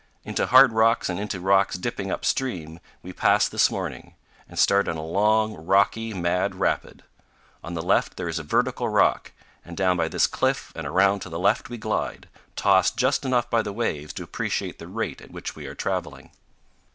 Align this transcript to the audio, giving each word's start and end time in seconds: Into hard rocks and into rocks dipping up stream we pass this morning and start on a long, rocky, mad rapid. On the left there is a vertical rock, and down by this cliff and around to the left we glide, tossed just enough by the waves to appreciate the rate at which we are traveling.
Into 0.25 0.47
hard 0.47 0.73
rocks 0.73 1.09
and 1.09 1.19
into 1.19 1.39
rocks 1.39 1.75
dipping 1.77 2.09
up 2.09 2.25
stream 2.25 2.79
we 3.03 3.13
pass 3.13 3.47
this 3.47 3.69
morning 3.69 4.15
and 4.49 4.57
start 4.57 4.87
on 4.87 4.97
a 4.97 5.05
long, 5.05 5.53
rocky, 5.53 6.11
mad 6.11 6.55
rapid. 6.55 7.03
On 7.63 7.75
the 7.75 7.83
left 7.83 8.17
there 8.17 8.27
is 8.27 8.39
a 8.39 8.43
vertical 8.43 8.89
rock, 8.89 9.31
and 9.63 9.77
down 9.77 9.97
by 9.97 10.07
this 10.07 10.25
cliff 10.25 10.73
and 10.75 10.87
around 10.87 11.19
to 11.19 11.29
the 11.29 11.37
left 11.37 11.69
we 11.69 11.77
glide, 11.77 12.27
tossed 12.55 12.97
just 12.97 13.25
enough 13.25 13.47
by 13.51 13.61
the 13.61 13.71
waves 13.73 14.11
to 14.13 14.23
appreciate 14.23 14.79
the 14.79 14.87
rate 14.87 15.21
at 15.21 15.29
which 15.29 15.55
we 15.55 15.67
are 15.67 15.75
traveling. 15.75 16.31